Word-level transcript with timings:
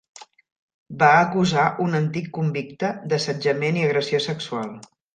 Va 1.03 1.09
acusar 1.17 1.67
un 1.85 1.99
antic 2.01 2.31
convicte 2.39 2.93
d'assetjament 3.13 3.81
i 3.83 3.89
agressió 3.93 4.27
sexual. 4.31 4.79